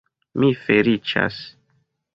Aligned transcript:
Mi 0.43 0.49
feliĉas. 0.61 1.41